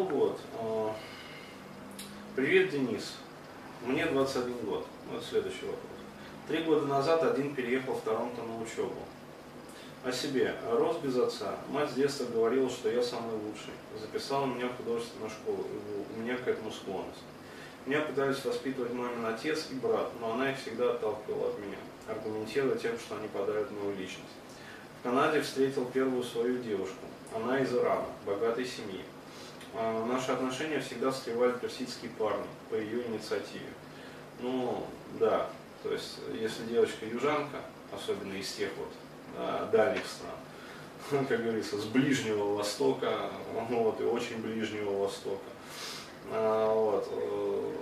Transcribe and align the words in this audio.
Ну 0.00 0.06
вот. 0.06 0.40
Э, 0.58 0.88
привет, 2.34 2.70
Денис. 2.70 3.16
Мне 3.84 4.06
21 4.06 4.64
год. 4.64 4.86
Вот 5.12 5.22
следующий 5.22 5.66
вопрос. 5.66 5.92
Три 6.48 6.62
года 6.62 6.86
назад 6.86 7.22
один 7.22 7.54
переехал 7.54 7.92
в 7.92 8.00
Торонто 8.00 8.40
на 8.40 8.62
учебу. 8.62 8.94
О 10.02 10.10
себе. 10.10 10.54
Рос 10.70 10.96
без 11.02 11.18
отца. 11.18 11.54
Мать 11.68 11.90
с 11.90 11.92
детства 11.92 12.24
говорила, 12.24 12.70
что 12.70 12.88
я 12.88 13.02
самый 13.02 13.34
лучший. 13.34 13.74
Записала 14.00 14.46
меня 14.46 14.68
в 14.68 14.76
художественную 14.78 15.28
школу. 15.28 15.66
И 15.70 16.18
у 16.18 16.22
меня 16.22 16.38
к 16.38 16.48
этому 16.48 16.70
склонность. 16.70 17.20
Меня 17.84 18.00
пытались 18.00 18.42
воспитывать 18.42 18.94
мамин 18.94 19.26
отец 19.26 19.66
и 19.70 19.74
брат, 19.74 20.10
но 20.18 20.32
она 20.32 20.50
их 20.50 20.58
всегда 20.58 20.92
отталкивала 20.92 21.48
от 21.48 21.58
меня, 21.58 21.76
аргументируя 22.08 22.78
тем, 22.78 22.98
что 22.98 23.16
они 23.16 23.28
подавят 23.28 23.70
мою 23.70 23.94
личность. 23.96 24.32
В 25.00 25.02
Канаде 25.02 25.42
встретил 25.42 25.84
первую 25.84 26.22
свою 26.22 26.56
девушку. 26.62 27.04
Она 27.34 27.58
из 27.58 27.74
Ирана, 27.74 28.06
богатой 28.24 28.64
семьи. 28.64 29.04
А 29.74 30.04
наши 30.06 30.32
отношения 30.32 30.80
всегда 30.80 31.10
встревали 31.10 31.52
персидские 31.52 32.10
парни 32.18 32.46
по 32.68 32.74
ее 32.74 33.06
инициативе. 33.06 33.70
Ну, 34.40 34.86
да, 35.18 35.48
то 35.82 35.92
есть, 35.92 36.18
если 36.34 36.64
девочка 36.64 37.06
южанка, 37.06 37.58
особенно 37.92 38.34
из 38.34 38.52
тех 38.52 38.70
вот 38.76 38.88
да, 39.36 39.66
дальних 39.66 40.02
стран, 40.06 41.26
как 41.26 41.42
говорится, 41.42 41.78
с 41.78 41.84
Ближнего 41.84 42.54
Востока, 42.54 43.30
ну 43.70 43.82
вот, 43.84 44.00
и 44.00 44.04
очень 44.04 44.42
Ближнего 44.42 45.04
Востока, 45.04 45.44
а, 46.32 46.74
вот, 46.74 47.08
э, 47.10 47.72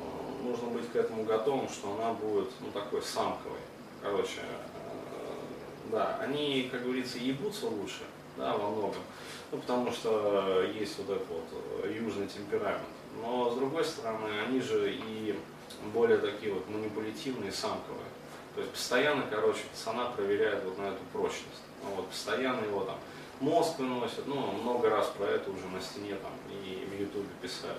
нужно 0.43 0.69
быть 0.69 0.91
к 0.91 0.97
этому 0.97 1.25
готовым, 1.25 1.69
что 1.69 1.95
она 1.95 2.13
будет, 2.13 2.49
ну, 2.61 2.71
такой 2.73 3.03
самковой. 3.03 3.59
Короче, 4.03 4.41
э, 4.41 5.91
да, 5.91 6.19
они, 6.21 6.69
как 6.71 6.85
говорится, 6.85 7.19
ебутся 7.19 7.67
лучше, 7.67 8.05
да, 8.39 8.57
во 8.57 8.71
многом, 8.71 9.03
ну, 9.51 9.59
потому 9.59 9.93
что 9.93 10.65
есть 10.75 10.99
вот 10.99 11.17
этот 11.17 11.29
вот 11.29 11.45
э, 11.85 11.93
южный 11.93 12.27
темперамент. 12.27 12.81
Но, 13.21 13.51
с 13.51 13.57
другой 13.57 13.85
стороны, 13.85 14.31
они 14.47 14.61
же 14.61 14.93
и 14.93 15.39
более 15.93 16.19
такие 16.19 16.53
вот 16.53 16.69
манипулятивные, 16.69 17.53
самковые. 17.53 18.09
То 18.55 18.61
есть 18.61 18.73
постоянно, 18.73 19.25
короче, 19.31 19.61
пацана 19.73 20.07
проверяют 20.07 20.65
вот 20.65 20.79
на 20.79 20.89
эту 20.89 21.03
прочность. 21.13 21.63
Ну, 21.83 21.91
вот, 21.97 22.09
постоянно 22.09 22.65
его 22.65 22.85
там 22.85 22.97
мозг 23.41 23.79
выносят, 23.79 24.27
ну, 24.27 24.53
много 24.53 24.91
раз 24.91 25.07
про 25.17 25.27
это 25.27 25.51
уже 25.51 25.67
на 25.69 25.81
стене 25.81 26.17
там 26.17 26.33
и 26.51 26.87
в 26.91 27.01
ютубе 27.01 27.29
писали. 27.41 27.79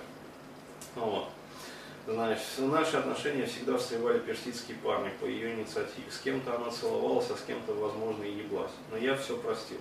Ну, 0.96 1.04
вот. 1.04 1.28
Значит, 2.06 2.42
наши 2.58 2.96
отношения 2.96 3.46
всегда 3.46 3.76
встревали 3.76 4.18
персидские 4.18 4.76
парни 4.78 5.10
по 5.20 5.26
ее 5.26 5.54
инициативе. 5.54 6.10
С 6.10 6.18
кем-то 6.18 6.56
она 6.56 6.70
целовалась, 6.70 7.30
а 7.30 7.36
с 7.36 7.42
кем-то, 7.42 7.74
возможно, 7.74 8.24
и 8.24 8.38
еблась. 8.38 8.72
Но 8.90 8.96
я 8.96 9.16
все 9.16 9.36
простил. 9.36 9.76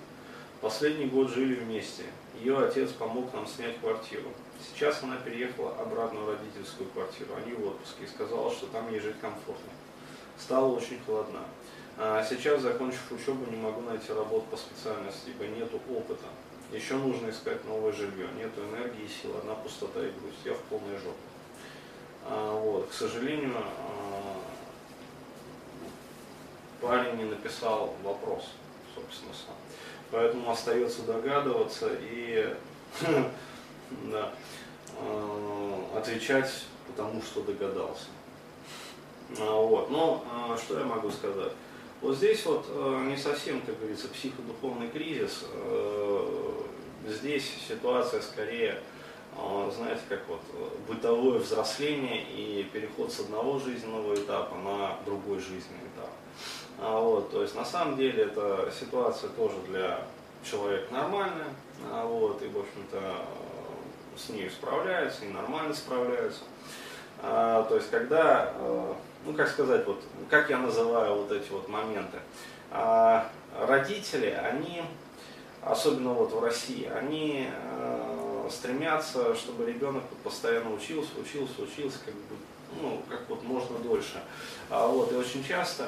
Последний 0.62 1.06
год 1.06 1.30
жили 1.32 1.56
вместе. 1.56 2.04
Ее 2.38 2.58
отец 2.58 2.92
помог 2.92 3.34
нам 3.34 3.48
снять 3.48 3.80
квартиру. 3.80 4.30
Сейчас 4.62 5.02
она 5.04 5.16
переехала 5.16 5.74
обратно 5.80 6.20
в 6.20 6.30
родительскую 6.32 6.90
квартиру. 6.90 7.30
Они 7.36 7.54
в 7.54 7.66
отпуске 7.66 8.04
и 8.04 8.08
сказала, 8.08 8.52
что 8.52 8.68
там 8.68 8.92
ей 8.92 9.00
жить 9.00 9.18
комфортно. 9.22 9.72
Стало 10.38 10.76
очень 10.76 11.00
холодно. 11.06 11.40
А 11.98 12.26
сейчас, 12.30 12.62
закончив 12.62 13.10
учебу, 13.12 13.50
не 13.50 13.56
могу 13.56 13.82
найти 13.82 14.12
работу 14.12 14.48
по 14.52 14.58
специальности, 14.58 15.30
ибо 15.30 15.46
нету 15.48 15.80
опыта. 15.90 16.26
Еще 16.74 16.96
нужно 16.96 17.30
искать 17.30 17.64
новое 17.66 17.94
жилье. 17.94 18.28
Нету 18.38 18.62
энергии 18.70 19.06
и 19.06 19.08
сил, 19.08 19.38
одна 19.38 19.56
пустота 19.56 20.02
и 20.02 20.12
грусть. 20.12 20.40
Я 20.44 20.56
в 20.56 20.62
полной 20.64 20.98
жопе. 20.98 21.16
А, 22.26 22.54
вот, 22.54 22.90
к 22.90 22.94
сожалению, 22.94 23.56
а, 23.56 24.42
парень 26.82 27.16
не 27.16 27.26
написал 27.26 27.96
вопрос, 28.04 28.52
собственно, 28.94 29.34
сам. 29.34 29.56
Поэтому 30.12 30.52
остается 30.52 31.04
догадываться 31.04 31.90
и 32.02 32.56
да, 34.12 34.34
а, 34.98 35.98
отвечать 35.98 36.66
потому, 36.88 37.22
что 37.22 37.42
догадался. 37.42 38.06
А, 39.40 39.62
вот. 39.62 39.92
Но 39.92 40.24
а, 40.32 40.58
что 40.58 40.80
я 40.80 40.86
могу 40.86 41.12
сказать? 41.12 41.52
Вот 42.02 42.16
здесь 42.16 42.46
вот 42.46 42.66
э, 42.70 43.06
не 43.10 43.18
совсем, 43.18 43.60
как 43.62 43.78
говорится, 43.78 44.08
психодуховный 44.08 44.88
кризис. 44.88 45.44
Э, 45.52 46.64
здесь 47.06 47.52
ситуация 47.68 48.22
скорее, 48.22 48.80
э, 49.36 49.72
знаете, 49.76 50.02
как 50.08 50.22
вот 50.30 50.40
бытовое 50.88 51.40
взросление 51.40 52.24
и 52.24 52.64
переход 52.72 53.12
с 53.12 53.20
одного 53.20 53.60
жизненного 53.60 54.16
этапа 54.16 54.56
на 54.56 54.98
другой 55.06 55.40
жизненный 55.40 55.90
этап. 55.94 56.10
А 56.82 57.00
вот, 57.00 57.32
то 57.32 57.42
есть 57.42 57.56
на 57.56 57.66
самом 57.66 57.98
деле 57.98 58.24
эта 58.24 58.72
ситуация 58.78 59.30
тоже 59.32 59.56
для 59.68 60.02
человека 60.44 60.94
нормальная, 60.94 61.54
а 61.92 62.06
вот, 62.06 62.42
и 62.42 62.48
в 62.48 62.60
общем-то 62.60 63.02
с 64.18 64.30
ней 64.30 64.50
справляется 64.50 65.26
и 65.26 65.30
нормально 65.30 65.74
справляется. 65.74 66.42
А, 67.22 67.64
то 67.64 67.76
есть 67.76 67.90
когда 67.90 68.54
ну 69.26 69.34
как 69.34 69.50
сказать, 69.50 69.86
вот, 69.86 70.02
как 70.30 70.50
я 70.50 70.58
называю 70.58 71.16
вот 71.16 71.32
эти 71.32 71.50
вот 71.52 71.68
моменты. 71.68 72.18
А, 72.72 73.30
родители, 73.60 74.28
они, 74.28 74.82
особенно 75.62 76.14
вот 76.14 76.32
в 76.32 76.44
России, 76.44 76.86
они 76.86 77.48
э, 77.50 78.48
стремятся, 78.50 79.36
чтобы 79.36 79.66
ребенок 79.66 80.04
постоянно 80.24 80.74
учился, 80.74 81.12
учился, 81.20 81.62
учился, 81.62 82.00
как 82.06 82.14
бы, 82.14 82.36
ну, 82.82 83.02
как 83.10 83.28
вот 83.30 83.44
можно 83.44 83.78
дольше. 83.80 84.22
А, 84.70 84.88
вот, 84.88 85.12
и 85.12 85.16
очень 85.16 85.44
часто 85.44 85.84
э, 85.84 85.88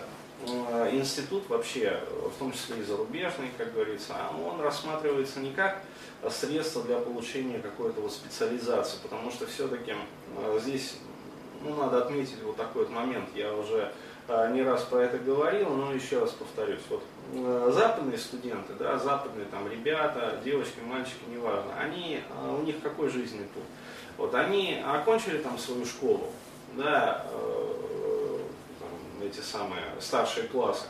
институт 0.92 1.48
вообще, 1.50 2.02
в 2.10 2.40
том 2.40 2.52
числе 2.52 2.78
и 2.80 2.84
зарубежный, 2.84 3.50
как 3.58 3.74
говорится, 3.74 4.16
он 4.46 4.60
рассматривается 4.62 5.40
не 5.40 5.52
как 5.52 5.82
средство 6.30 6.84
для 6.84 7.00
получения 7.00 7.60
какой-то 7.60 8.02
вот 8.02 8.12
специализации, 8.12 8.98
потому 9.02 9.32
что 9.32 9.48
все-таки 9.48 9.94
э, 10.38 10.60
здесь 10.62 10.96
ну, 11.64 11.76
надо 11.76 12.00
отметить 12.00 12.42
вот 12.44 12.58
такой 12.58 12.84
вот 12.84 12.92
момент, 12.92 13.30
я 13.36 13.54
уже 13.54 13.92
э, 14.28 14.52
не 14.54 14.62
раз 14.62 14.84
про 14.84 15.00
это 15.00 15.18
говорил, 15.18 15.70
но 15.70 15.94
еще 15.94 16.20
раз 16.20 16.32
повторюсь. 16.32 16.82
Вот 16.90 17.04
э, 17.34 17.72
западные 17.74 18.18
студенты, 18.18 18.74
да, 18.78 19.00
западные 19.00 19.46
там 19.46 19.68
ребята, 19.70 20.40
девочки, 20.44 20.80
мальчики, 20.86 21.22
неважно, 21.30 21.74
они, 21.80 22.20
э, 22.20 22.56
у 22.60 22.64
них 22.64 22.82
какой 22.82 23.10
жизненный 23.10 23.48
путь? 23.48 23.64
Вот 24.18 24.36
они 24.36 24.84
окончили 24.86 25.40
там 25.40 25.58
свою 25.58 25.86
школу, 25.86 26.32
да, 26.76 27.26
эти 29.32 29.42
самые 29.42 29.84
старшие 30.00 30.48
классы. 30.48 30.86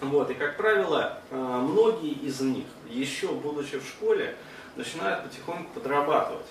Вот, 0.00 0.30
и, 0.30 0.34
как 0.34 0.56
правило, 0.56 1.18
многие 1.30 2.12
из 2.12 2.40
них, 2.40 2.66
еще 2.88 3.28
будучи 3.28 3.78
в 3.78 3.86
школе, 3.86 4.36
начинают 4.76 5.24
потихоньку 5.24 5.72
подрабатывать. 5.74 6.46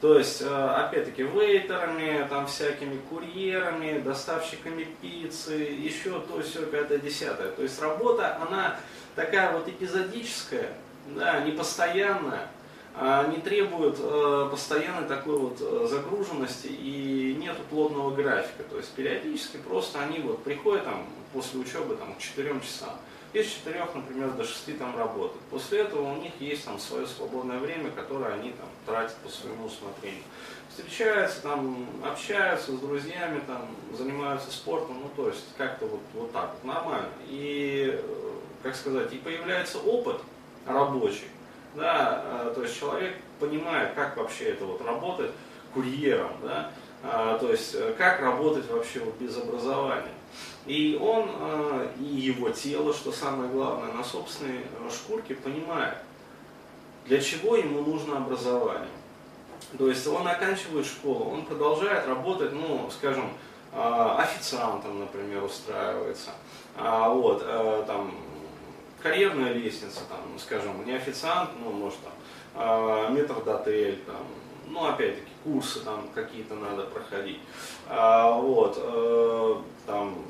То 0.00 0.18
есть, 0.18 0.42
э, 0.42 0.46
опять-таки, 0.46 1.22
вейтерами, 1.22 2.26
там 2.28 2.46
всякими 2.46 2.98
курьерами, 3.08 4.00
доставщиками 4.00 4.86
пиццы, 5.00 5.54
еще 5.54 6.20
то, 6.20 6.42
все, 6.42 6.66
пятое, 6.66 6.98
десятое. 6.98 7.50
То 7.52 7.62
есть 7.62 7.80
работа, 7.80 8.36
она 8.36 8.76
такая 9.14 9.52
вот 9.52 9.66
эпизодическая, 9.66 10.68
да, 11.08 11.40
не 11.40 11.52
постоянная, 11.52 12.40
а 12.40 12.48
не 13.28 13.38
требует 13.38 13.96
э, 13.98 14.48
постоянной 14.50 15.08
такой 15.08 15.36
вот 15.36 15.58
э, 15.60 15.86
загруженности 15.90 16.68
и 16.68 17.36
нету 17.40 17.60
плотного 17.68 18.14
графика. 18.14 18.62
То 18.70 18.76
есть 18.76 18.90
периодически 18.92 19.56
просто 19.56 20.00
они 20.00 20.20
вот 20.20 20.44
приходят 20.44 20.84
там 20.84 21.06
после 21.32 21.60
учебы 21.60 21.96
там, 21.96 22.14
к 22.14 22.18
4 22.18 22.60
часам 22.60 22.96
и 23.32 23.42
с 23.42 23.48
4, 23.48 23.84
например, 23.94 24.30
до 24.30 24.44
6 24.44 24.78
там 24.78 24.96
работают. 24.96 25.42
После 25.50 25.80
этого 25.80 26.12
у 26.12 26.16
них 26.16 26.32
есть 26.38 26.64
там 26.64 26.78
свое 26.78 27.06
свободное 27.06 27.58
время, 27.58 27.90
которое 27.90 28.32
они 28.32 28.52
там 28.52 28.68
тратят 28.86 29.16
по 29.16 29.28
своему 29.28 29.66
усмотрению. 29.66 30.22
Встречаются, 30.70 31.42
там, 31.42 31.86
общаются 32.04 32.72
с 32.72 32.78
друзьями, 32.78 33.40
там, 33.46 33.68
занимаются 33.96 34.52
спортом, 34.52 34.98
ну 35.02 35.10
то 35.16 35.28
есть 35.28 35.44
как-то 35.58 35.86
вот, 35.86 36.00
вот 36.14 36.32
так 36.32 36.54
вот 36.54 36.64
нормально. 36.64 37.08
И, 37.28 37.90
э, 37.92 38.30
как 38.62 38.76
сказать, 38.76 39.12
и 39.12 39.16
появляется 39.16 39.78
опыт 39.78 40.20
рабочий, 40.64 41.28
да, 41.74 42.22
э, 42.24 42.52
то 42.54 42.62
есть 42.62 42.78
человек 42.78 43.16
понимает, 43.40 43.94
как 43.94 44.16
вообще 44.16 44.50
это 44.50 44.64
вот 44.64 44.80
работает 44.84 45.32
курьером, 45.72 46.32
да, 46.42 46.70
а, 47.02 47.38
то 47.38 47.50
есть 47.50 47.74
э, 47.74 47.94
как 47.98 48.20
работать 48.20 48.70
вообще 48.70 49.00
вот 49.00 49.16
без 49.16 49.36
образования. 49.36 50.12
И 50.66 50.98
он 51.00 51.28
э, 51.28 51.88
и 51.98 52.04
его 52.04 52.50
тело, 52.50 52.94
что 52.94 53.12
самое 53.12 53.50
главное, 53.50 53.92
на 53.92 54.04
собственной 54.04 54.60
шкурке 54.90 55.34
понимает, 55.34 55.98
для 57.06 57.20
чего 57.20 57.56
ему 57.56 57.82
нужно 57.82 58.18
образование. 58.18 58.88
То 59.76 59.88
есть 59.88 60.06
он 60.06 60.26
оканчивает 60.26 60.86
школу, 60.86 61.30
он 61.30 61.44
продолжает 61.44 62.06
работать, 62.06 62.52
ну, 62.52 62.88
скажем, 62.90 63.30
официантом, 63.72 65.00
например, 65.00 65.42
устраивается. 65.42 66.30
А, 66.76 67.08
вот, 67.08 67.44
там, 67.86 68.14
карьерная 69.04 69.52
лестница, 69.52 70.00
там, 70.08 70.18
скажем, 70.38 70.84
не 70.84 70.94
официант, 70.94 71.50
ну, 71.62 71.70
может, 71.70 71.98
там, 72.00 73.14
метрдотель, 73.14 74.00
там, 74.06 74.26
ну, 74.66 74.86
опять-таки, 74.86 75.30
курсы 75.44 75.80
там 75.84 76.08
какие-то 76.14 76.54
надо 76.54 76.84
проходить. 76.84 77.38
А, 77.86 78.32
вот, 78.32 79.62
там, 79.86 80.24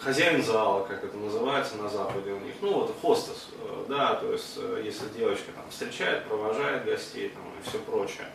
хозяин 0.00 0.42
зала, 0.42 0.84
как 0.84 1.04
это 1.04 1.16
называется 1.16 1.76
на 1.76 1.88
Западе 1.88 2.32
у 2.32 2.38
них, 2.40 2.54
ну 2.60 2.72
вот 2.72 2.94
хостес, 3.00 3.48
э, 3.58 3.84
да, 3.88 4.14
то 4.14 4.32
есть 4.32 4.56
э, 4.56 4.82
если 4.84 5.06
девочка 5.16 5.52
там 5.52 5.64
встречает, 5.70 6.24
провожает 6.24 6.84
гостей 6.84 7.28
там, 7.28 7.42
и 7.58 7.68
все 7.68 7.78
прочее. 7.78 8.26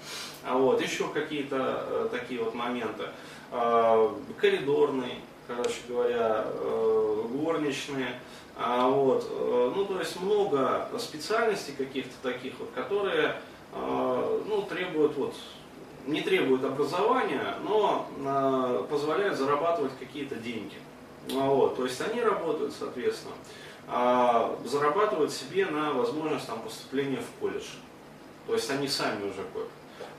А 0.43 0.57
вот 0.57 0.81
еще 0.81 1.07
какие-то 1.09 1.85
э, 1.87 2.09
такие 2.11 2.43
вот 2.43 2.53
моменты. 2.53 3.05
Э, 3.51 4.09
коридорный, 4.39 5.21
короче 5.47 5.81
говоря, 5.87 6.45
э, 6.45 7.23
горничные, 7.31 8.19
а 8.57 8.87
вот, 8.87 9.27
э, 9.29 9.71
ну 9.75 9.85
то 9.85 9.99
есть 9.99 10.19
много 10.21 10.87
специальностей 10.97 11.73
каких-то 11.73 12.13
таких 12.21 12.53
вот, 12.59 12.69
которые 12.71 13.35
э, 13.73 14.41
ну, 14.47 14.61
требуют 14.63 15.15
вот 15.17 15.35
не 16.07 16.21
требуют 16.21 16.63
образования, 16.63 17.55
но 17.63 18.07
э, 18.17 18.85
позволяют 18.89 19.37
зарабатывать 19.37 19.93
какие-то 19.99 20.35
деньги. 20.35 20.75
Ну, 21.29 21.55
вот, 21.55 21.75
то 21.77 21.83
есть 21.83 21.99
они 22.01 22.21
работают, 22.21 22.73
соответственно, 22.77 23.33
а, 23.87 24.57
зарабатывают 24.65 25.31
себе 25.31 25.65
на 25.65 25.93
возможность 25.93 26.47
там, 26.47 26.59
поступления 26.61 27.21
в 27.21 27.39
колледж. 27.39 27.65
То 28.47 28.53
есть 28.53 28.69
они 28.69 28.87
сами 28.87 29.23
уже 29.29 29.43
копят. 29.53 29.69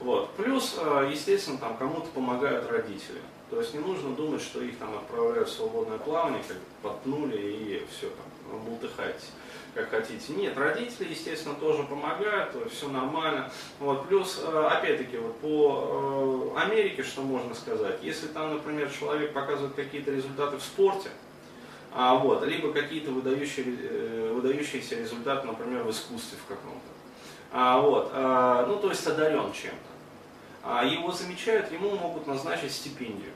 Вот. 0.01 0.31
Плюс, 0.31 0.77
а, 0.79 1.09
естественно, 1.09 1.59
там 1.59 1.77
кому-то 1.77 2.07
помогают 2.09 2.71
родители. 2.71 3.21
То 3.51 3.61
есть 3.61 3.75
не 3.75 3.81
нужно 3.81 4.11
думать, 4.11 4.43
что 4.43 4.61
их 4.61 4.77
там 4.79 4.95
отправляют 4.97 5.49
в 5.49 5.53
свободное 5.53 5.99
плавание, 5.99 6.43
как 6.47 6.57
подпнули 6.83 7.37
и 7.37 7.87
все 7.91 8.09
там, 8.09 8.61
бултыхайтесь 8.61 9.31
как 9.77 9.91
хотите. 9.91 10.33
Нет, 10.33 10.57
родители, 10.57 11.11
естественно, 11.11 11.55
тоже 11.55 11.83
помогают, 11.85 12.57
все 12.73 12.89
нормально. 12.89 13.51
Вот. 13.79 14.09
Плюс, 14.09 14.43
э, 14.43 14.69
опять-таки, 14.73 15.19
вот 15.19 15.37
по 15.37 16.55
э, 16.57 16.61
Америке, 16.63 17.03
что 17.03 17.21
можно 17.21 17.55
сказать, 17.55 17.99
если 18.03 18.27
там, 18.29 18.55
например, 18.55 18.91
человек 18.91 19.35
показывает 19.35 19.75
какие-то 19.75 20.11
результаты 20.11 20.57
в 20.57 20.63
спорте, 20.63 21.11
а, 21.93 22.15
вот, 22.15 22.45
либо 22.47 22.73
какие-то 22.73 23.11
выдающие, 23.11 23.67
э, 23.79 24.33
выдающиеся 24.35 24.97
результаты, 24.97 25.47
например, 25.47 25.85
в 25.85 25.91
искусстве 25.91 26.39
в 26.45 26.49
каком-то. 26.49 26.81
А, 27.53 27.81
вот, 27.81 28.11
а, 28.13 28.67
ну, 28.67 28.77
то 28.77 28.89
есть 28.89 29.07
одарен 29.07 29.53
чем-то. 29.53 29.96
А 30.69 30.85
его 30.85 31.13
замечают, 31.13 31.71
ему 31.71 31.91
могут 31.97 32.27
назначить 32.27 32.73
стипендию. 32.73 33.31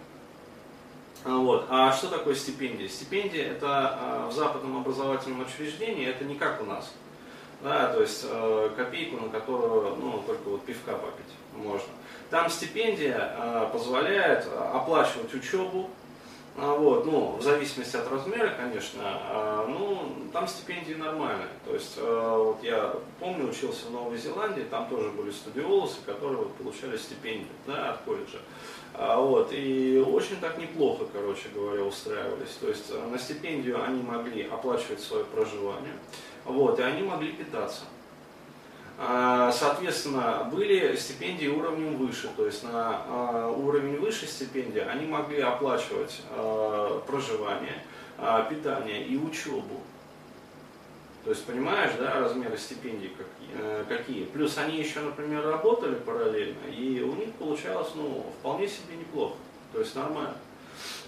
А, 1.24 1.36
вот. 1.36 1.66
А 1.70 1.92
что 1.92 2.08
такое 2.08 2.34
стипендия? 2.34 2.88
Стипендия 2.88 3.52
это 3.52 3.66
а, 3.68 4.28
в 4.28 4.32
западном 4.32 4.78
образовательном 4.78 5.42
учреждении, 5.42 6.06
это 6.06 6.24
не 6.24 6.34
как 6.34 6.60
у 6.60 6.64
нас. 6.64 6.92
Да, 7.62 7.92
то 7.92 8.00
есть 8.00 8.24
э, 8.26 8.70
копейку, 8.74 9.18
на 9.18 9.28
которую 9.28 9.94
ну, 9.96 10.22
только 10.26 10.48
вот 10.48 10.64
пивка 10.64 10.92
попить 10.92 11.26
можно. 11.54 11.90
Там 12.30 12.48
стипендия 12.48 13.68
позволяет 13.70 14.46
оплачивать 14.72 15.34
учебу, 15.34 15.90
а, 15.90 15.99
вот, 16.56 17.06
ну, 17.06 17.36
в 17.36 17.42
зависимости 17.42 17.96
от 17.96 18.10
размера, 18.10 18.50
конечно, 18.56 19.00
а, 19.04 19.66
ну, 19.66 20.30
там 20.32 20.46
стипендии 20.46 20.94
нормальные. 20.94 21.48
То 21.64 21.74
есть, 21.74 21.94
а, 21.96 22.38
вот 22.38 22.62
я 22.62 22.94
помню, 23.18 23.48
учился 23.48 23.86
в 23.86 23.92
Новой 23.92 24.18
Зеландии, 24.18 24.66
там 24.70 24.88
тоже 24.88 25.10
были 25.10 25.30
студиолосы, 25.30 25.98
которые 26.04 26.44
получали 26.46 26.96
стипендию, 26.96 27.48
да, 27.66 27.92
от 27.92 28.02
колледжа. 28.02 28.38
Вот, 28.92 29.50
и 29.52 30.04
очень 30.04 30.36
так 30.40 30.58
неплохо, 30.58 31.04
короче 31.12 31.48
говоря, 31.54 31.84
устраивались. 31.84 32.50
То 32.60 32.68
есть, 32.68 32.92
на 32.92 33.18
стипендию 33.18 33.82
они 33.82 34.02
могли 34.02 34.42
оплачивать 34.48 35.00
свое 35.00 35.24
проживание, 35.24 35.94
вот, 36.44 36.80
и 36.80 36.82
они 36.82 37.02
могли 37.02 37.32
питаться. 37.32 37.82
А, 39.02 39.50
соответственно, 39.50 40.46
были 40.52 40.94
стипендии 40.94 41.46
уровнем 41.46 41.96
выше, 41.96 42.28
то 42.36 42.44
есть 42.44 42.62
на 42.64 43.02
а, 43.08 43.48
уровень 43.48 43.98
выше 43.98 44.26
стипендии 44.26 44.80
они 44.80 45.06
могли 45.06 45.40
оплачивать 45.40 46.20
а, 46.32 47.00
проживание, 47.06 47.82
питание 48.50 49.02
и 49.06 49.16
учебу. 49.16 49.80
То 51.24 51.30
есть 51.30 51.46
понимаешь, 51.46 51.92
да, 51.98 52.20
размеры 52.20 52.58
стипендий 52.58 53.10
какие, 53.16 53.84
какие. 53.88 54.24
Плюс 54.24 54.58
они 54.58 54.76
еще, 54.76 55.00
например, 55.00 55.46
работали 55.46 55.94
параллельно, 55.94 56.66
и 56.68 57.00
у 57.00 57.14
них 57.14 57.32
получалось, 57.36 57.92
ну, 57.94 58.26
вполне 58.38 58.68
себе 58.68 58.96
неплохо. 58.98 59.36
То 59.72 59.80
есть 59.80 59.96
нормально. 59.96 60.36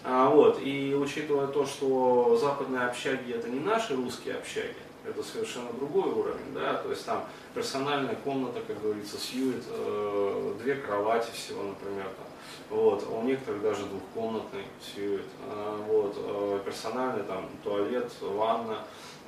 А, 0.03 0.31
вот, 0.31 0.61
и 0.63 0.95
учитывая 0.95 1.49
то, 1.49 1.67
что 1.67 2.39
западные 2.41 2.87
общаги 2.87 3.33
это 3.33 3.51
не 3.51 3.61
наши 3.61 3.95
русские 3.95 4.37
общаги, 4.37 4.77
это 5.05 5.23
совершенно 5.23 5.73
другой 5.73 6.11
уровень, 6.11 6.55
да, 6.55 6.75
то 6.75 6.91
есть 6.91 7.05
там 7.05 7.25
персональная 7.55 8.15
комната, 8.17 8.61
как 8.67 8.81
говорится, 8.81 9.19
сьюит, 9.19 9.65
э, 9.69 10.55
две 10.63 10.77
кровати 10.77 11.31
всего, 11.33 11.63
например, 11.63 12.05
там, 12.05 12.27
вот, 12.71 13.05
а 13.09 13.15
у 13.15 13.23
некоторых 13.23 13.63
даже 13.63 13.85
двухкомнатный 13.87 14.65
сьюит, 14.81 15.25
э, 15.49 15.85
вот, 15.89 16.15
э, 16.17 16.61
персональный 16.65 17.25
там 17.25 17.49
туалет, 17.65 18.11
ванна, 18.21 18.79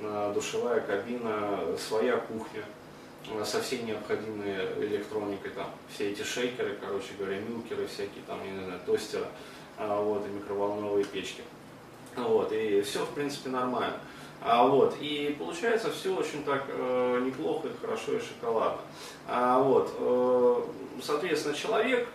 э, 0.00 0.32
душевая 0.34 0.80
кабина, 0.80 1.58
своя 1.76 2.18
кухня, 2.18 2.64
э, 3.32 3.44
со 3.44 3.60
всей 3.60 3.82
необходимой 3.82 4.54
электроникой, 4.78 5.50
там, 5.50 5.70
все 5.92 6.12
эти 6.12 6.22
шейкеры, 6.22 6.78
короче 6.80 7.14
говоря, 7.18 7.40
милкеры 7.40 7.86
всякие, 7.86 8.22
там, 8.26 8.38
я 8.44 8.52
не 8.52 8.64
знаю, 8.64 8.80
тостеры, 8.86 9.26
э, 9.78 10.02
вот, 10.02 10.24
и 10.26 10.30
микроволновые 10.30 11.04
печки. 11.04 11.42
Вот, 12.16 12.52
и 12.52 12.80
все, 12.82 13.04
в 13.04 13.10
принципе, 13.10 13.50
нормально. 13.50 13.98
А, 14.40 14.66
вот, 14.66 14.96
и 15.00 15.34
получается 15.38 15.90
все 15.90 16.14
очень 16.14 16.44
так 16.44 16.64
э, 16.68 17.22
неплохо 17.24 17.68
и 17.68 17.80
хорошо 17.80 18.12
и 18.12 18.20
шоколадно. 18.20 18.80
А, 19.26 19.58
вот, 19.58 19.94
э, 19.98 20.62
соответственно, 21.02 21.54
человек, 21.54 22.08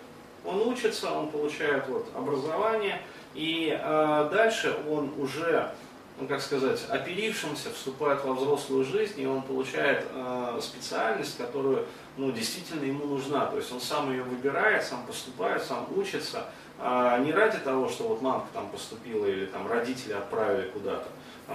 он 0.46 0.62
учится, 0.68 1.12
он 1.12 1.30
получает 1.30 1.88
вот, 1.88 2.08
образование, 2.16 3.02
и 3.34 3.78
э, 3.80 4.30
дальше 4.32 4.76
он 4.90 5.12
уже, 5.18 5.72
ну, 6.20 6.28
как 6.28 6.42
сказать, 6.42 6.86
оперившимся 6.90 7.72
вступает 7.72 8.24
во 8.24 8.34
взрослую 8.34 8.86
жизнь, 8.86 9.22
и 9.22 9.26
он 9.26 9.42
получает 9.42 10.06
э, 10.14 10.60
специальность, 10.62 11.38
которую 11.38 11.86
ну, 12.18 12.32
действительно 12.32 12.84
ему 12.84 13.06
нужна. 13.06 13.46
То 13.46 13.58
есть 13.58 13.72
он 13.72 13.80
сам 13.80 14.12
ее 14.12 14.24
выбирает, 14.24 14.84
сам 14.84 15.06
поступает, 15.06 15.64
сам 15.64 15.88
учится, 15.96 16.46
э, 16.80 17.22
не 17.24 17.32
ради 17.32 17.60
того, 17.60 17.88
что 17.90 18.08
вот 18.08 18.22
мамка 18.22 18.48
там 18.54 18.70
поступила 18.70 19.26
или 19.26 19.46
там 19.46 19.68
родители 19.68 20.14
отправили 20.14 20.70
куда-то, 20.70 21.08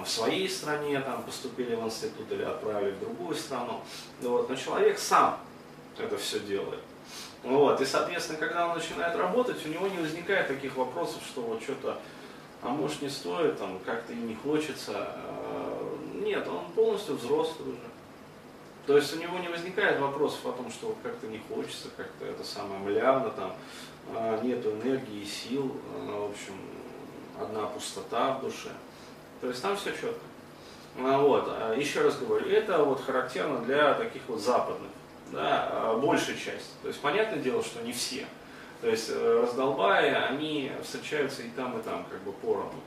в 0.03 0.09
своей 0.09 0.49
стране 0.49 1.01
там, 1.01 1.23
поступили 1.23 1.75
в 1.75 1.85
институт 1.85 2.31
или 2.31 2.43
отправили 2.43 2.93
в 2.93 3.01
другую 3.01 3.35
страну. 3.37 3.81
Вот. 4.23 4.49
Но 4.49 4.57
человек 4.57 4.99
сам 4.99 5.39
это 5.99 6.17
все 6.17 6.41
делает. 6.41 6.81
Вот. 7.43 7.81
И, 7.81 7.85
соответственно, 7.85 8.39
когда 8.39 8.69
он 8.69 8.79
начинает 8.79 9.15
работать, 9.17 9.65
у 9.67 9.69
него 9.69 9.87
не 9.87 9.99
возникает 9.99 10.49
таких 10.49 10.77
вопросов, 10.77 11.23
что 11.27 11.43
вот 11.43 11.63
что-то, 11.63 11.99
а 12.63 12.69
может 12.69 13.03
не 13.03 13.11
стоит, 13.11 13.59
там, 13.59 13.79
как-то 13.85 14.13
и 14.13 14.17
не 14.17 14.35
хочется. 14.35 14.93
А, 14.97 15.99
нет, 16.15 16.49
он 16.49 16.73
полностью 16.73 17.17
взрослый 17.17 17.73
уже. 17.73 17.81
То 18.87 18.97
есть 18.97 19.15
у 19.15 19.19
него 19.19 19.39
не 19.39 19.49
возникает 19.49 20.01
вопросов 20.01 20.45
о 20.47 20.53
том, 20.53 20.71
что 20.71 20.89
вот 20.89 20.97
как-то 21.03 21.27
не 21.27 21.41
хочется, 21.49 21.89
как-то 21.97 22.25
это 22.27 22.45
самое 22.45 22.81
млявно, 22.81 23.31
там, 23.31 23.55
а, 24.15 24.41
нету 24.43 24.71
энергии, 24.71 25.25
сил, 25.25 25.77
а, 25.95 26.27
в 26.27 26.31
общем, 26.31 26.55
одна 27.41 27.67
пустота 27.67 28.39
в 28.39 28.43
душе. 28.43 28.71
То 29.45 29.51
есть 29.51 29.61
там 29.61 29.77
все 29.77 29.91
четко. 29.91 30.25
А, 30.99 31.19
вот. 31.19 31.45
А, 31.49 31.75
еще 31.75 32.01
раз 32.01 32.17
говорю, 32.17 32.49
это 32.49 32.83
вот 32.83 33.05
характерно 33.05 33.59
для 33.59 33.93
таких 33.93 34.23
вот 34.27 34.41
западных, 34.41 34.91
да, 35.33 35.69
а, 35.71 35.99
большая 35.99 36.35
часть. 36.35 36.81
То 36.81 36.89
есть 36.89 36.99
понятное 37.03 37.41
дело, 37.41 37.63
что 37.63 37.83
не 37.83 37.93
все. 37.93 38.25
То 38.81 38.89
есть 38.89 39.11
э, 39.11 39.41
раздолбая, 39.43 40.29
они 40.29 40.73
встречаются 40.83 41.43
и 41.43 41.51
там, 41.51 41.79
и 41.79 41.83
там, 41.83 42.07
как 42.11 42.23
бы 42.23 42.33
поровну. 42.33 42.81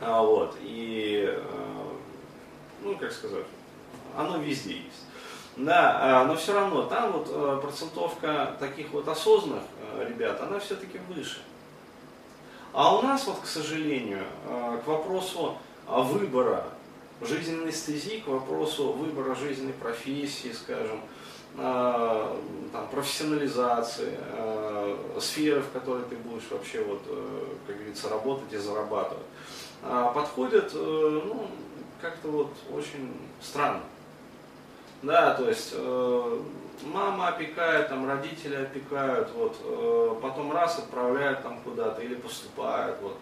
А, 0.00 0.22
вот. 0.22 0.56
И, 0.60 1.24
э, 1.26 1.42
ну, 2.84 2.96
как 2.96 3.10
сказать, 3.10 3.46
оно 4.16 4.38
везде 4.38 4.74
есть. 4.74 5.04
Да, 5.56 6.24
но 6.28 6.36
все 6.36 6.54
равно 6.54 6.84
там 6.84 7.10
вот 7.10 7.26
э, 7.28 7.58
процентовка 7.60 8.54
таких 8.60 8.90
вот 8.90 9.08
осознанных 9.08 9.64
ребят, 10.08 10.40
она 10.40 10.60
все-таки 10.60 11.00
выше. 11.08 11.40
А 12.72 12.96
у 12.96 13.02
нас 13.02 13.26
вот, 13.26 13.40
к 13.40 13.46
сожалению, 13.46 14.24
к 14.46 14.86
вопросу 14.86 15.58
выбора 15.86 16.64
жизненной 17.20 17.72
стези, 17.72 18.20
к 18.20 18.28
вопросу 18.28 18.92
выбора 18.92 19.34
жизненной 19.34 19.74
профессии, 19.74 20.52
скажем, 20.52 21.00
а, 21.58 22.40
там, 22.72 22.88
профессионализации, 22.88 24.16
э, 24.18 24.96
сферы, 25.20 25.60
в 25.60 25.70
которой 25.72 26.04
ты 26.04 26.16
будешь 26.16 26.48
вообще, 26.50 26.82
вот, 26.82 27.02
э, 27.06 27.44
как 27.66 27.76
говорится, 27.76 28.08
работать 28.08 28.52
и 28.52 28.56
зарабатывать, 28.56 29.26
э, 29.82 30.12
подходят 30.14 30.70
э, 30.72 31.20
ну, 31.26 31.48
как-то 32.00 32.28
вот 32.28 32.52
очень 32.72 33.12
странно. 33.42 33.82
Да, 35.02 35.34
то 35.34 35.48
есть 35.48 35.70
э, 35.74 36.38
мама 36.84 37.28
опекает, 37.28 37.88
там 37.88 38.06
родители 38.06 38.54
опекают, 38.54 39.30
вот, 39.34 39.56
э, 39.64 40.14
потом 40.22 40.52
раз 40.52 40.78
отправляют 40.78 41.42
там 41.42 41.60
куда-то 41.62 42.00
или 42.02 42.14
поступают, 42.14 42.96
вот. 43.02 43.16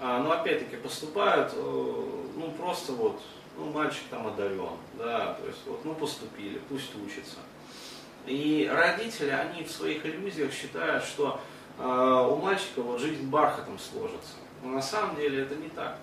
А, 0.00 0.20
но 0.20 0.32
опять-таки 0.32 0.76
поступают, 0.76 1.52
э, 1.54 2.04
ну 2.36 2.50
просто 2.58 2.92
вот, 2.92 3.20
ну 3.56 3.70
мальчик 3.70 4.02
там 4.10 4.26
одарен, 4.26 4.76
да, 4.98 5.34
то 5.34 5.46
есть 5.46 5.60
вот, 5.66 5.84
ну 5.84 5.94
поступили, 5.94 6.60
пусть 6.68 6.94
учится. 6.96 7.36
И 8.26 8.70
родители, 8.72 9.30
они 9.30 9.64
в 9.64 9.70
своих 9.70 10.04
иллюзиях 10.06 10.52
считают, 10.52 11.04
что 11.04 11.40
э, 11.78 12.26
у 12.30 12.36
мальчика 12.36 12.82
вот 12.82 13.00
жизнь 13.00 13.28
бархатом 13.28 13.78
сложится. 13.78 14.34
Но 14.62 14.70
на 14.70 14.82
самом 14.82 15.16
деле 15.16 15.42
это 15.42 15.56
не 15.56 15.68
так. 15.68 15.98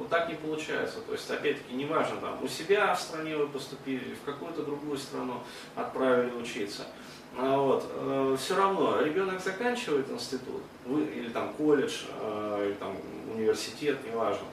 Вот 0.00 0.08
так 0.08 0.30
не 0.30 0.34
получается. 0.34 1.00
То 1.02 1.12
есть, 1.12 1.30
опять-таки, 1.30 1.74
неважно, 1.74 2.16
там, 2.22 2.42
у 2.42 2.48
себя 2.48 2.94
в 2.94 3.00
стране 3.00 3.36
вы 3.36 3.46
поступили, 3.46 4.14
в 4.14 4.24
какую-то 4.24 4.62
другую 4.62 4.96
страну 4.96 5.34
отправили 5.76 6.32
учиться. 6.32 6.86
А 7.36 7.58
вот, 7.58 7.84
э, 7.86 8.36
все 8.40 8.56
равно 8.56 9.02
ребенок 9.02 9.42
заканчивает 9.44 10.10
институт, 10.10 10.62
или 10.86 11.28
там 11.28 11.52
колледж, 11.52 12.04
э, 12.18 12.64
или 12.68 12.74
там 12.76 12.96
университет, 13.34 13.98
неважно. 14.10 14.46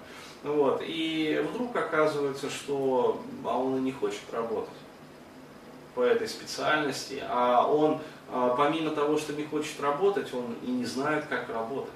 Вот, 0.43 0.83
и 0.85 1.41
вдруг 1.49 1.73
оказывается, 1.77 2.49
что 2.49 3.21
а 3.45 3.57
он 3.57 3.85
не 3.85 3.93
хочет 3.93 4.33
работать 4.33 4.69
по 5.95 6.01
этой 6.01 6.27
специальности, 6.27 7.23
а 7.25 7.65
он, 7.65 8.01
э, 8.31 8.53
помимо 8.57 8.89
того, 8.89 9.17
что 9.17 9.31
не 9.31 9.45
хочет 9.45 9.79
работать, 9.79 10.33
он 10.33 10.57
и 10.61 10.69
не 10.69 10.85
знает, 10.85 11.25
как 11.27 11.47
работать. 11.47 11.93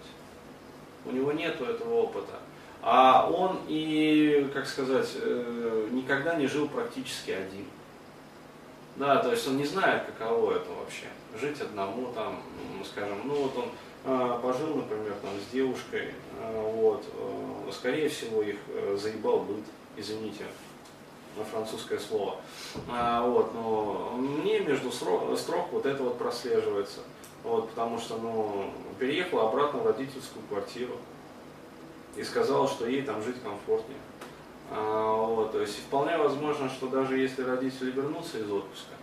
У 1.06 1.12
него 1.12 1.34
нет 1.34 1.60
этого 1.60 1.96
опыта. 1.96 2.40
А 2.82 3.30
он 3.30 3.60
и, 3.68 4.50
как 4.54 4.66
сказать, 4.66 5.10
э, 5.16 5.88
никогда 5.92 6.36
не 6.36 6.48
жил 6.48 6.68
практически 6.68 7.32
один. 7.32 7.66
Да, 8.96 9.18
то 9.18 9.32
есть 9.32 9.48
он 9.48 9.58
не 9.58 9.66
знает, 9.66 10.04
каково 10.06 10.56
это 10.56 10.70
вообще. 10.72 11.06
Жить 11.40 11.62
одному 11.62 12.12
там, 12.14 12.42
скажем, 12.86 13.20
ну 13.26 13.36
вот 13.36 13.58
он 13.58 13.70
э, 14.06 14.40
пожил, 14.42 14.76
например, 14.76 15.14
там 15.22 15.32
с 15.40 15.54
девушкой, 15.54 16.14
э, 16.40 16.72
вот, 16.76 17.06
э, 17.14 17.72
скорее 17.72 18.10
всего 18.10 18.42
их 18.42 18.58
э, 18.68 18.98
заебал 19.00 19.42
быт, 19.42 19.64
извините, 19.96 20.46
на 21.38 21.46
французское 21.46 22.00
слово. 22.00 22.38
А, 22.90 23.26
вот, 23.26 23.54
но 23.54 24.16
мне 24.18 24.60
между 24.60 24.92
строк, 24.92 25.38
строк 25.38 25.68
вот 25.72 25.86
это 25.86 26.04
вот 26.04 26.18
прослеживается. 26.18 27.00
Вот, 27.44 27.70
потому 27.70 27.98
что, 27.98 28.18
ну, 28.18 28.72
переехала 29.00 29.50
обратно 29.50 29.80
в 29.80 29.88
родительскую 29.88 30.44
квартиру 30.48 30.98
и 32.16 32.24
сказала, 32.24 32.68
что 32.68 32.88
ей 32.88 33.04
там 33.04 33.22
жить 33.24 33.42
комфортнее. 33.42 34.00
А, 34.70 35.14
вот, 35.14 35.52
то 35.52 35.60
есть 35.60 35.80
вполне 35.80 36.18
возможно, 36.18 36.70
что 36.70 36.88
даже 36.88 37.18
если 37.18 37.44
родители 37.44 37.92
вернутся 37.92 38.40
из 38.40 38.50
отпуска, 38.50 38.94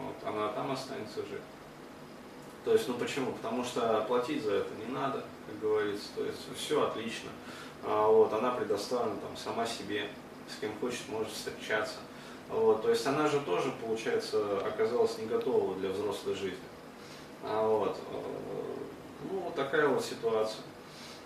вот, 0.00 0.16
она 0.28 0.48
там 0.48 0.70
останется 0.70 1.20
жить. 1.20 1.42
То 2.64 2.72
есть, 2.72 2.86
ну 2.88 2.94
почему? 2.94 3.32
Потому 3.32 3.64
что 3.64 4.04
платить 4.06 4.44
за 4.44 4.56
это 4.56 4.68
не 4.74 4.92
надо, 4.92 5.24
как 5.46 5.60
говорится. 5.60 6.08
То 6.14 6.24
есть 6.24 6.38
все 6.56 6.86
отлично. 6.86 7.30
А, 7.84 8.06
вот, 8.06 8.32
она 8.32 8.50
предоставлена 8.50 9.16
там 9.16 9.36
сама 9.36 9.66
себе, 9.66 10.08
с 10.48 10.60
кем 10.60 10.70
хочет, 10.80 11.08
может 11.08 11.32
встречаться. 11.32 11.96
Вот, 12.50 12.82
то 12.82 12.90
есть 12.90 13.06
она 13.06 13.28
же 13.28 13.40
тоже, 13.40 13.72
получается, 13.80 14.58
оказалась 14.66 15.16
не 15.18 15.26
готова 15.26 15.76
для 15.76 15.90
взрослой 15.90 16.34
жизни. 16.34 16.58
А, 17.44 17.66
вот, 17.66 17.96
э, 17.96 18.16
ну, 19.30 19.38
вот 19.38 19.54
такая 19.54 19.86
вот 19.86 20.04
ситуация. 20.04 20.60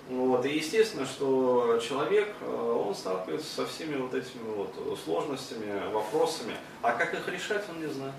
Вот. 0.08 0.44
И 0.44 0.50
естественно, 0.50 1.06
что 1.06 1.78
человек, 1.78 2.34
э, 2.40 2.84
он 2.86 2.94
сталкивается 2.94 3.48
со 3.48 3.66
всеми 3.66 3.96
вот 3.96 4.12
этими 4.12 4.42
вот 4.54 4.98
сложностями, 5.02 5.90
вопросами, 5.92 6.54
а 6.82 6.92
как 6.92 7.14
их 7.14 7.26
решать, 7.28 7.64
он 7.70 7.80
не 7.80 7.86
знает. 7.86 8.14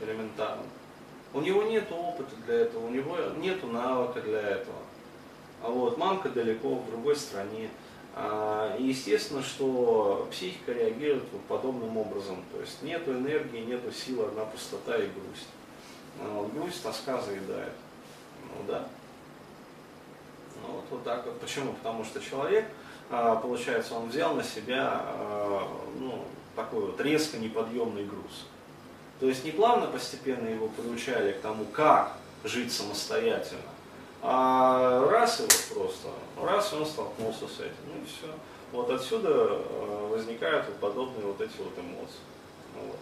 Элементарно. 0.00 0.62
У 1.32 1.40
него 1.40 1.62
нет 1.62 1.90
опыта 1.90 2.34
для 2.46 2.54
этого, 2.56 2.86
у 2.86 2.90
него 2.90 3.16
нет 3.38 3.62
навыка 3.64 4.20
для 4.20 4.40
этого. 4.40 4.78
А 5.62 5.70
вот 5.70 5.96
мамка 5.96 6.28
далеко, 6.28 6.76
в 6.76 6.90
другой 6.90 7.16
стране. 7.16 7.70
А, 8.14 8.76
и 8.78 8.84
естественно, 8.84 9.42
что 9.42 10.28
психика 10.30 10.72
реагирует 10.72 11.24
вот 11.32 11.42
подобным 11.42 11.96
образом. 11.96 12.42
То 12.52 12.60
есть 12.60 12.82
нету 12.82 13.12
энергии, 13.12 13.60
нету 13.60 13.90
силы, 13.92 14.26
одна 14.26 14.44
пустота 14.44 14.96
и 14.96 15.08
грусть. 15.08 15.48
А, 16.20 16.48
грусть, 16.54 16.82
тоска 16.82 17.20
заедает. 17.20 17.72
Ну 18.42 18.64
да. 18.66 18.88
Ну, 20.62 20.74
вот, 20.74 20.84
вот 20.90 21.04
так 21.04 21.26
вот. 21.26 21.40
Почему? 21.40 21.72
Потому 21.74 22.04
что 22.04 22.20
человек, 22.20 22.66
а, 23.10 23.36
получается, 23.36 23.94
он 23.94 24.08
взял 24.08 24.34
на 24.34 24.42
себя 24.42 25.02
а, 25.02 25.68
ну, 25.98 26.24
такой 26.54 26.86
вот 26.86 27.00
резко 27.00 27.38
неподъемный 27.38 28.04
груз. 28.04 28.46
То 29.20 29.26
есть 29.26 29.44
не 29.44 29.50
плавно, 29.50 29.86
постепенно 29.86 30.48
его 30.48 30.68
приучали 30.68 31.32
к 31.32 31.40
тому, 31.40 31.64
как 31.66 32.12
жить 32.44 32.72
самостоятельно, 32.72 33.62
а 34.22 35.08
раз 35.10 35.40
вот 35.40 35.54
просто, 35.74 36.08
раз 36.42 36.72
он 36.72 36.84
столкнулся 36.84 37.46
с 37.46 37.60
этим, 37.60 37.74
ну 37.86 38.02
и 38.02 38.06
все. 38.06 38.32
Вот 38.72 38.90
отсюда 38.90 39.30
а, 39.30 40.08
возникают 40.10 40.66
вот 40.66 40.76
подобные 40.76 41.26
вот 41.26 41.40
эти 41.40 41.56
вот 41.58 41.78
эмоции. 41.78 42.20
Вот. 42.74 42.98